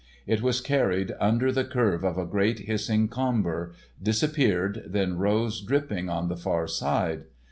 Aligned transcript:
It 0.25 0.41
was 0.41 0.61
carried 0.61 1.13
under 1.19 1.51
the 1.51 1.63
curve 1.63 2.03
of 2.03 2.17
a 2.17 2.25
great 2.25 2.61
hissing 2.61 3.07
comber, 3.07 3.73
disappeared, 4.01 4.81
then 4.87 5.19
rose 5.19 5.61
dripping 5.61 6.09
on 6.09 6.27
the 6.27 6.35
far 6.35 6.65
side. 6.67 7.25